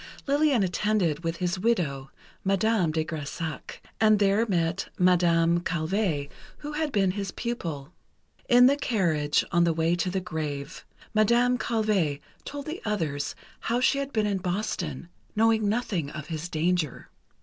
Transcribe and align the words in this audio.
Lillian 0.25 0.63
attended 0.63 1.23
with 1.23 1.35
his 1.37 1.59
widow, 1.59 2.09
Madame 2.43 2.91
de 2.91 3.05
Grésac, 3.05 3.81
and 3.99 4.17
there 4.17 4.47
met 4.47 4.89
Madame 4.97 5.59
Calvé, 5.59 6.27
who 6.57 6.71
had 6.71 6.91
been 6.91 7.11
his 7.11 7.29
pupil. 7.29 7.93
In 8.49 8.65
the 8.65 8.77
carriage 8.77 9.45
on 9.51 9.63
the 9.63 9.73
way 9.73 9.93
to 9.93 10.09
the 10.09 10.19
grave, 10.19 10.83
Madame 11.13 11.59
Calvé 11.59 12.19
told 12.45 12.65
the 12.65 12.81
others 12.83 13.35
how 13.59 13.79
she 13.79 13.99
had 13.99 14.11
been 14.11 14.25
in 14.25 14.39
Boston, 14.39 15.07
knowing 15.35 15.69
nothing 15.69 16.09
of 16.09 16.29
his 16.29 16.49
danger. 16.49 17.09